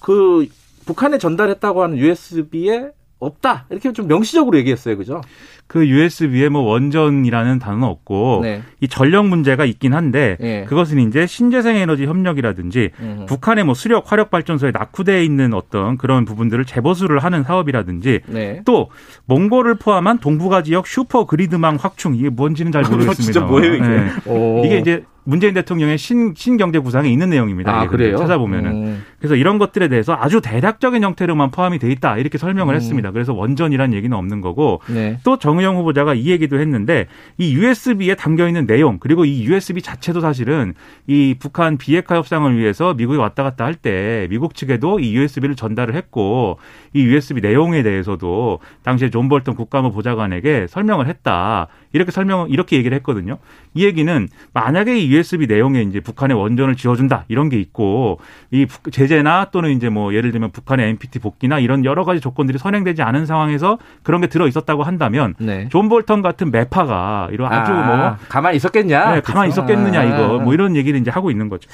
이그 0.00 0.46
북한에 0.86 1.18
전달했다고 1.18 1.82
하는 1.82 1.98
USB에 1.98 2.90
없다 3.18 3.66
이렇게 3.70 3.92
좀 3.92 4.08
명시적으로 4.08 4.58
얘기했어요, 4.58 4.96
그죠? 4.96 5.22
그 5.66 5.86
USB에 5.86 6.48
뭐 6.48 6.62
원전이라는 6.62 7.58
단어는 7.58 7.88
없고 7.88 8.40
네. 8.42 8.62
이 8.80 8.88
전력 8.88 9.26
문제가 9.26 9.64
있긴 9.64 9.94
한데 9.94 10.36
네. 10.38 10.64
그것은 10.64 10.98
이제 11.00 11.26
신재생 11.26 11.76
에너지 11.76 12.06
협력이라든지 12.06 12.90
음. 13.00 13.26
북한의 13.26 13.64
뭐 13.64 13.74
수력 13.74 14.12
화력 14.12 14.30
발전소에 14.30 14.70
낙후되어 14.70 15.22
있는 15.22 15.54
어떤 15.54 15.96
그런 15.96 16.24
부분들을 16.24 16.64
재보수를 16.66 17.18
하는 17.18 17.42
사업이라든지 17.42 18.20
네. 18.26 18.62
또 18.64 18.90
몽골을 19.24 19.76
포함한 19.76 20.18
동북아 20.18 20.62
지역 20.62 20.86
슈퍼 20.86 21.24
그리드망 21.26 21.78
확충 21.80 22.14
이게 22.14 22.28
뭔지는 22.28 22.70
잘 22.70 22.82
모르겠습니다. 22.82 23.22
진짜 23.22 23.40
뭐예요 23.40 23.74
이게? 23.74 23.86
네. 23.88 24.62
이게 24.64 24.78
이제 24.78 25.04
문재인 25.26 25.54
대통령의 25.54 25.98
신, 25.98 26.34
신경제 26.36 26.78
구상에 26.78 27.10
있는 27.10 27.30
내용입니다. 27.30 27.80
아, 27.80 27.86
그래요? 27.88 28.16
찾아보면은. 28.16 28.70
음. 28.70 29.04
그래서 29.26 29.34
이런 29.36 29.58
것들에 29.58 29.88
대해서 29.88 30.16
아주 30.18 30.40
대략적인 30.40 31.02
형태로만 31.02 31.50
포함이 31.50 31.80
돼 31.80 31.90
있다. 31.90 32.16
이렇게 32.18 32.38
설명을 32.38 32.74
음. 32.74 32.76
했습니다. 32.76 33.10
그래서 33.10 33.32
원전이란 33.34 33.92
얘기는 33.92 34.16
없는 34.16 34.40
거고 34.40 34.80
네. 34.88 35.18
또 35.24 35.36
정의용 35.36 35.76
후보자가 35.78 36.14
이 36.14 36.28
얘기도 36.30 36.60
했는데 36.60 37.06
이 37.36 37.54
USB에 37.54 38.14
담겨 38.14 38.46
있는 38.46 38.66
내용 38.66 38.98
그리고 39.00 39.24
이 39.24 39.44
USB 39.44 39.82
자체도 39.82 40.20
사실은 40.20 40.74
이 41.08 41.34
북한 41.38 41.76
비핵화 41.76 42.14
협상을 42.16 42.56
위해서 42.56 42.94
미국에 42.94 43.18
왔다 43.18 43.42
갔다 43.42 43.64
할 43.64 43.76
때 43.76 44.26
미국 44.30 44.54
측에도 44.54 45.00
이 45.00 45.14
USB를 45.14 45.54
전달을 45.54 45.94
했고 45.96 46.58
이 46.94 47.02
USB 47.02 47.42
내용에 47.42 47.82
대해서도 47.82 48.60
당시에 48.84 49.10
존 49.10 49.28
볼턴 49.28 49.54
국가안보 49.54 49.92
보좌관에게 49.92 50.66
설명을 50.68 51.08
했다. 51.08 51.66
이렇게 51.92 52.10
설명 52.10 52.48
이렇게 52.50 52.76
얘기를 52.76 52.94
했거든요. 52.98 53.38
이 53.74 53.84
얘기는 53.84 54.28
만약에 54.54 54.98
이 54.98 55.10
USB 55.12 55.46
내용에 55.46 55.82
이제 55.82 56.00
북한의 56.00 56.36
원전을 56.38 56.76
지어준다 56.76 57.24
이런 57.28 57.48
게 57.48 57.58
있고 57.58 58.18
이 58.50 58.66
제재 58.92 59.15
나 59.22 59.46
또는 59.50 59.70
이제 59.70 59.88
뭐 59.88 60.14
예를 60.14 60.32
들면 60.32 60.50
북한의 60.50 60.90
NPT 60.90 61.18
복귀나 61.18 61.58
이런 61.58 61.84
여러 61.84 62.04
가지 62.04 62.20
조건들이 62.20 62.58
선행되지 62.58 63.02
않은 63.02 63.26
상황에서 63.26 63.78
그런 64.02 64.20
게 64.20 64.26
들어 64.26 64.46
있었다고 64.46 64.82
한다면 64.82 65.34
네. 65.38 65.68
존 65.70 65.88
볼턴 65.88 66.22
같은 66.22 66.50
매파가 66.50 67.28
이런 67.32 67.52
아주 67.52 67.72
아, 67.72 67.86
뭐 67.86 68.16
가만히 68.28 68.56
있었겠냐? 68.56 69.14
네, 69.14 69.20
가만히 69.20 69.50
있었겠느냐 69.50 70.04
이거 70.04 70.38
뭐 70.38 70.54
이런 70.54 70.76
얘기를 70.76 71.00
이제 71.00 71.10
하고 71.10 71.30
있는 71.30 71.48
거죠. 71.48 71.68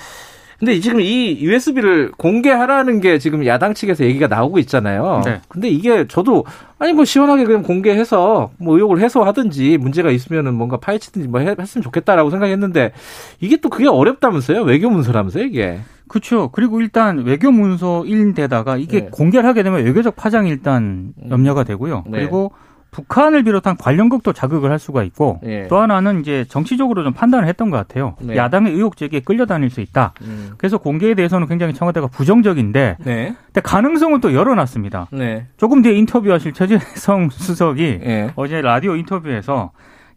근데 0.62 0.78
지금 0.78 1.00
이 1.00 1.40
USB를 1.40 2.12
공개하라는 2.16 3.00
게 3.00 3.18
지금 3.18 3.44
야당 3.46 3.74
측에서 3.74 4.04
얘기가 4.04 4.28
나오고 4.28 4.60
있잖아요. 4.60 5.22
네. 5.24 5.40
근데 5.48 5.68
이게 5.68 6.06
저도 6.06 6.44
아니 6.78 6.92
뭐 6.92 7.04
시원하게 7.04 7.46
그냥 7.46 7.64
공개해서 7.64 8.52
뭐 8.58 8.76
의혹을 8.76 9.00
해소하든지 9.00 9.78
문제가 9.78 10.12
있으면은 10.12 10.54
뭔가 10.54 10.76
파헤치든지 10.76 11.26
뭐 11.26 11.40
했으면 11.40 11.82
좋겠다라고 11.82 12.30
생각했는데 12.30 12.92
이게 13.40 13.56
또 13.56 13.70
그게 13.70 13.88
어렵다면서요? 13.88 14.62
외교 14.62 14.88
문서라면서요, 14.88 15.42
이게. 15.46 15.80
그렇죠. 16.12 16.50
그리고 16.52 16.82
일단 16.82 17.24
외교 17.24 17.50
문서인데다가 17.50 18.76
이게 18.76 19.04
네. 19.04 19.08
공개를 19.10 19.48
하게 19.48 19.62
되면 19.62 19.82
외교적 19.82 20.14
파장이 20.14 20.50
일단 20.50 21.14
염려가 21.30 21.64
되고요. 21.64 22.04
네. 22.06 22.18
그리고 22.18 22.52
북한을 22.90 23.44
비롯한 23.44 23.78
관련국도 23.78 24.34
자극을 24.34 24.70
할 24.70 24.78
수가 24.78 25.04
있고 25.04 25.40
예. 25.44 25.66
또 25.68 25.78
하나는 25.78 26.20
이제 26.20 26.44
정치적으로 26.50 27.02
좀 27.02 27.14
판단을 27.14 27.48
했던 27.48 27.70
것 27.70 27.78
같아요. 27.78 28.16
네. 28.20 28.36
야당의 28.36 28.74
의혹 28.74 28.98
제기에 28.98 29.20
끌려다닐 29.20 29.70
수 29.70 29.80
있다. 29.80 30.12
음. 30.20 30.50
그래서 30.58 30.76
공개에 30.76 31.14
대해서는 31.14 31.46
굉장히 31.46 31.72
청와대가 31.72 32.08
부정적인데 32.08 32.98
네. 33.02 33.34
근데 33.46 33.60
가능성은 33.62 34.20
또 34.20 34.34
열어놨습니다. 34.34 35.08
네. 35.12 35.46
조금 35.56 35.80
뒤에 35.80 35.94
인터뷰하실 35.94 36.52
최재성 36.52 37.30
수석이 37.32 38.00
예. 38.04 38.30
어제 38.36 38.60
라디오 38.60 38.96
인터뷰에서 38.96 39.70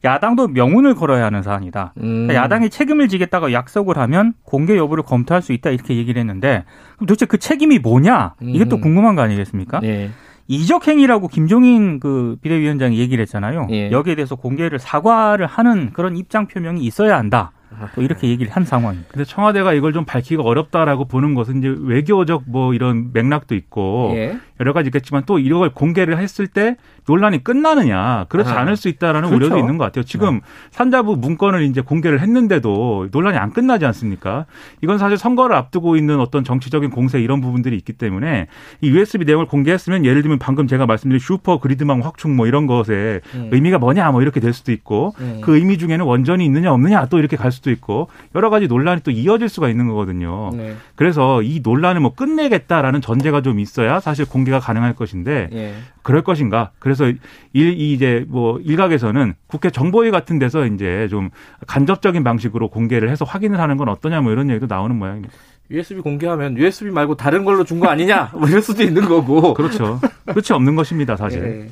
야당도 0.06 0.50
명운을 0.50 0.96
걸어야 0.96 1.26
하는 1.26 1.42
사안이다. 1.44 1.94
음. 1.98 2.28
그러니까 2.28 2.36
야당이 2.36 2.70
책임을 2.70 3.08
지겠다고 3.08 3.52
약속을 3.52 3.98
하면 3.98 4.34
공개 4.44 4.78
여부를 4.78 5.04
검토할 5.04 5.42
수 5.42 5.52
있다 5.52 5.72
이렇게 5.72 5.98
얘기를 5.98 6.20
했는데 6.20 6.64
그럼 6.96 7.08
도대체 7.08 7.26
그 7.26 7.38
책임이 7.38 7.80
뭐냐? 7.80 8.36
이게 8.42 8.66
또 8.66 8.78
음. 8.78 8.82
궁금한 8.82 9.16
거 9.16 9.22
아니겠습니까? 9.24 9.80
네. 9.82 10.12
이적 10.48 10.88
행위라고 10.88 11.28
김종인 11.28 12.00
그 12.00 12.38
비대위원장이 12.42 13.00
얘기를 13.00 13.22
했잖아요. 13.24 13.68
예. 13.72 13.90
여기에 13.92 14.16
대해서 14.16 14.36
공개를 14.36 14.78
사과를 14.78 15.48
하는 15.48 15.92
그런 15.92 16.16
입장 16.16 16.46
표명이 16.46 16.82
있어야 16.82 17.18
한다. 17.18 17.52
또 17.96 18.02
이렇게 18.02 18.28
얘기를 18.28 18.52
한 18.52 18.66
상황입니다. 18.66 19.10
근데 19.12 19.26
청와대가 19.26 19.74
이걸 19.74 19.94
좀 19.94 20.06
밝히기가 20.06 20.44
어렵다라고 20.44 21.06
보는 21.06 21.34
것은 21.34 21.60
이제 21.60 21.76
외교적 21.80 22.44
뭐 22.48 22.74
이런 22.74 23.12
맥락도 23.14 23.56
있고 23.56 24.12
예. 24.16 24.38
여러 24.60 24.74
가지 24.74 24.88
있겠지만 24.88 25.24
또 25.26 25.38
이걸 25.38 25.70
공개를 25.70 26.18
했을 26.18 26.48
때 26.48 26.78
논란이 27.08 27.44
끝나느냐 27.44 28.26
그렇지 28.30 28.52
아, 28.52 28.60
않을 28.62 28.78
수 28.78 28.88
있다라는 28.88 29.30
그렇죠. 29.30 29.46
우려도 29.46 29.60
있는 29.60 29.78
것 29.78 29.84
같아요. 29.86 30.04
지금 30.04 30.36
네. 30.36 30.42
산자부 30.72 31.18
문건을 31.18 31.64
이제 31.64 31.82
공개를 31.82 32.22
했는데도 32.22 33.10
논란이 33.12 33.38
안 33.38 33.52
끝나지 33.52 33.86
않습니까? 33.86 34.46
이건 34.82 34.98
사실 34.98 35.18
선거를 35.18 35.56
앞두고 35.56 35.98
있는 35.98 36.20
어떤 36.20 36.44
정치적인 36.44 36.90
공세 36.90 37.20
이런 37.20 37.42
부분들이 37.42 37.76
있기 37.78 37.94
때문에 37.94 38.48
이 38.82 38.90
USB 38.90 39.26
내용을 39.26 39.46
공개했으면 39.46 40.06
예를 40.06 40.22
들면 40.22 40.40
방금 40.40 40.68
제가 40.68 40.86
말씀드린 40.86 41.20
슈퍼 41.20 41.60
그리드망 41.60 42.04
확충 42.04 42.36
뭐 42.36 42.48
이런 42.48 42.66
것에 42.66 43.22
음. 43.34 43.50
의미가 43.52 43.78
뭐냐 43.80 44.10
뭐 44.12 44.22
이렇게 44.22 44.40
될 44.40 44.54
수도 44.54 44.72
있고 44.72 45.14
음. 45.20 45.42
그 45.42 45.58
의미 45.58 45.78
중에는 45.78 46.06
원전이 46.06 46.46
있느냐 46.46 46.72
없느냐 46.72 47.08
또 47.08 47.20
이렇게 47.20 47.36
갈 47.36 47.52
수도 47.52 47.65
수도 47.66 47.72
있고 47.72 48.08
여러 48.36 48.50
가지 48.50 48.68
논란이 48.68 49.02
또 49.02 49.12
이어질 49.12 49.50
수가 49.50 49.70
있는 49.70 49.88
거거든요. 49.88 50.52
네. 50.54 50.76
그래서 50.96 51.42
이 51.42 51.62
논란을 51.64 52.00
뭐 52.02 52.14
끝내겠다라는 52.14 53.02
전제가 53.02 53.42
좀 53.42 53.60
있어야 53.60 54.00
사실 54.00 54.26
공개가 54.26 54.60
가능할 54.60 54.94
것인데 54.96 55.50
예. 55.54 55.74
그럴 56.04 56.22
것인가? 56.24 56.72
그래서 56.80 57.06
일 57.54 57.80
이제 57.80 58.26
뭐 58.28 58.60
일각에서는 58.60 59.34
국회 59.48 59.70
정보위 59.72 60.12
같은 60.12 60.38
데서 60.40 60.66
이제 60.68 61.08
좀 61.10 61.30
간접적인 61.68 62.24
방식으로 62.24 62.70
공개를 62.70 63.10
해서 63.10 63.26
확인을 63.26 63.60
하는 63.60 63.78
건 63.78 63.90
어떠냐 63.90 64.22
뭐 64.22 64.32
이런 64.32 64.50
얘기도 64.50 64.68
나오는 64.68 64.96
모양입니다. 64.96 65.34
USB 65.72 66.02
공개하면 66.02 66.58
USB 66.58 66.92
말고 66.92 67.16
다른 67.16 67.44
걸로 67.44 67.64
준 67.64 67.80
거 67.80 67.88
아니냐? 67.88 68.32
뭐 68.38 68.48
이럴 68.48 68.62
수도 68.62 68.84
있는 68.84 69.06
거고. 69.06 69.56
그렇죠. 69.56 70.00
끝이 70.28 70.52
없는 70.52 70.76
것입니다, 70.76 71.16
사실. 71.16 71.42
네. 71.42 71.70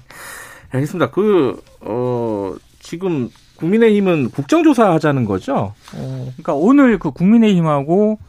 알겠습니다. 0.71 1.11
그, 1.11 1.61
어, 1.81 2.55
지금 2.93 3.27
국민의힘은 3.55 4.29
국정조사 4.29 4.91
하자는 4.91 5.25
거죠? 5.25 5.73
어. 5.95 6.31
그러니까 6.35 6.53
오늘 6.53 6.99
그 6.99 7.09
국민의힘하고 7.09 8.19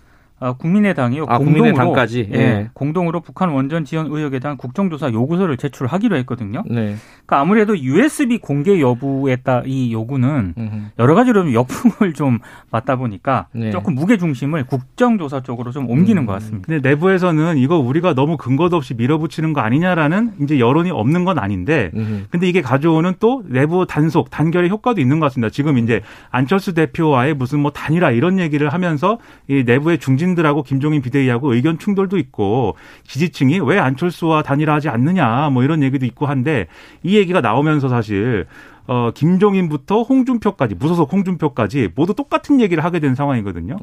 아, 0.45 0.53
국민의당이요. 0.53 1.25
아, 1.27 1.39
공동으로, 1.39 1.63
국민의당까지. 1.63 2.29
예. 2.35 2.39
예. 2.39 2.71
공동으로 2.75 3.21
북한 3.21 3.49
원전 3.49 3.87
지원 3.87 4.09
의혹에 4.09 4.41
대한 4.41 4.59
국정조사 4.59 5.11
요구서를 5.11 5.57
제출하기로 5.57 6.17
했거든요. 6.19 6.63
네. 6.69 6.97
그러니까 7.25 7.41
아무래도 7.41 7.79
USB 7.79 8.37
공개 8.39 8.79
여부에 8.79 9.37
따이 9.37 9.91
요구는 9.91 10.55
음흠. 10.59 10.77
여러 10.99 11.15
가지로 11.15 11.55
역풍을 11.55 12.13
좀 12.13 12.41
맞다 12.71 12.97
보니까 12.97 13.47
네. 13.53 13.71
조금 13.71 13.95
무게 13.95 14.19
중심을 14.19 14.65
국정조사 14.67 15.41
쪽으로 15.41 15.71
좀 15.71 15.89
옮기는 15.89 16.23
음. 16.23 16.27
것 16.27 16.35
같습니다. 16.35 16.67
근데 16.67 16.87
내부에서는 16.91 17.57
이거 17.57 17.79
우리가 17.79 18.15
너무 18.15 18.37
근거도 18.37 18.77
없이 18.77 18.93
밀어붙이는 18.93 19.55
거 19.55 19.63
아니냐라는 19.63 20.33
이제 20.43 20.61
여론이 20.61 20.91
없는 20.91 21.25
건 21.25 21.39
아닌데, 21.39 21.91
음흠. 21.95 22.25
근데 22.29 22.47
이게 22.47 22.61
가져오는 22.61 23.15
또 23.19 23.43
내부 23.47 23.87
단속, 23.87 24.29
단결의 24.29 24.69
효과도 24.69 25.01
있는 25.01 25.21
것 25.21 25.27
같습니다. 25.27 25.49
지금 25.49 25.79
이제 25.79 26.03
안철수 26.31 26.75
대표와의 26.75 27.33
무슨 27.33 27.61
뭐 27.61 27.71
단일화 27.71 28.11
이런 28.11 28.39
얘기를 28.39 28.69
하면서 28.69 29.19
이 29.49 29.63
내부의 29.65 29.97
중진 29.97 30.34
국민들하고 30.35 30.62
김종인 30.62 31.00
비대위하고 31.00 31.55
의견 31.55 31.79
충돌도 31.79 32.19
있고 32.19 32.76
지지층이 33.07 33.61
왜 33.61 33.79
안철수와 33.79 34.43
단일화하지 34.43 34.88
않느냐 34.88 35.50
뭐 35.50 35.62
이런 35.62 35.83
얘기도 35.83 36.05
있고 36.07 36.26
한데 36.26 36.67
이 37.03 37.17
얘기가 37.17 37.41
나오면서 37.41 37.88
사실 37.88 38.47
어, 38.87 39.11
김종인부터 39.14 40.03
홍준표까지, 40.03 40.75
무소속 40.75 41.11
홍준표까지 41.11 41.93
모두 41.95 42.12
똑같은 42.12 42.61
얘기를 42.61 42.85
하게 42.85 43.00
된 43.00 43.14
상황이거든요. 43.14 43.76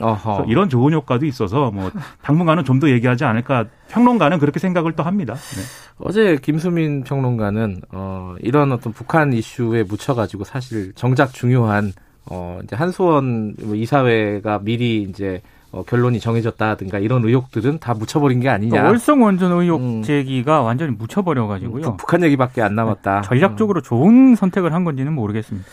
이런 0.48 0.70
좋은 0.70 0.94
효과도 0.94 1.26
있어서 1.26 1.72
뭐 1.72 1.90
당분간은 2.22 2.64
좀 2.66 2.82
더 2.82 2.88
얘기하지 2.90 3.26
않을까 3.26 3.66
평론가는 3.90 4.38
그렇게 4.40 4.60
생각을 4.60 4.92
또 4.94 5.02
합니다. 5.04 5.34
네. 5.36 5.62
어제 6.00 6.38
김수민 6.42 7.04
평론가는 7.04 7.82
어, 7.92 8.36
이런 8.42 8.72
어떤 8.72 8.94
북한 8.94 9.34
이슈에 9.34 9.84
묻혀가지고 9.84 10.44
사실 10.44 10.94
정작 10.94 11.34
중요한 11.34 11.94
어, 12.26 12.60
이제 12.64 12.76
한소원 12.76 13.56
뭐 13.62 13.76
이사회가 13.76 14.60
미리 14.64 15.04
이제 15.04 15.42
어, 15.72 15.84
결론이 15.84 16.20
정해졌다든가 16.20 17.00
이런 17.00 17.24
의혹들은 17.24 17.80
다 17.80 17.94
묻혀버린 17.94 18.42
게 18.42 18.50
아니냐. 18.50 18.72
그러니까 18.72 18.90
월성 18.90 19.24
원전 19.24 19.52
의혹 19.54 19.82
음. 19.82 20.04
제기가 20.04 20.62
완전히 20.62 20.92
묻혀버려가지고요. 20.92 21.88
음, 21.88 21.98
북한 21.98 22.24
얘기밖에 22.24 22.62
안 22.62 22.76
남았다. 22.76 23.22
네, 23.22 23.28
전략적으로 23.28 23.80
음. 23.80 23.84
좋은 23.84 24.36
선택을 24.36 24.74
한 24.74 24.84
건지는 24.84 25.14
모르겠습니다. 25.14 25.68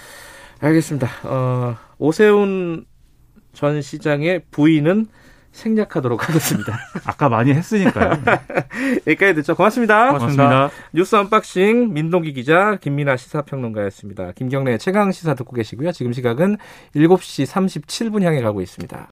알겠습니다. 0.60 1.08
어, 1.24 1.76
오세훈 1.98 2.84
전 3.52 3.82
시장의 3.82 4.42
부인은 4.50 5.06
생략하도록 5.50 6.28
하겠습니다. 6.28 6.78
아까 7.04 7.28
많이 7.28 7.52
했으니까요. 7.52 8.12
여기까지 9.06 9.34
듣죠. 9.34 9.56
고맙습니다. 9.56 10.08
고맙습니다. 10.12 10.48
고맙습니다. 10.48 10.70
뉴스 10.92 11.16
unboxing 11.16 11.92
민동기 11.92 12.32
기자 12.32 12.76
김민아 12.76 13.16
시사평론가였습니다. 13.16 14.32
김경래 14.32 14.78
최강 14.78 15.10
시사 15.10 15.34
듣고 15.34 15.54
계시고요. 15.56 15.92
지금 15.92 16.12
시각은 16.12 16.58
7시 16.94 17.46
37분 17.46 18.22
향해 18.22 18.40
가고 18.40 18.60
있습니다. 18.60 19.06